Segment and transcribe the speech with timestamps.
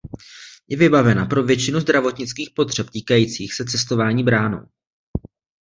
[0.69, 4.65] Je vybavena pro většinu zdravotnických potřeb týkajících se cestování bránou.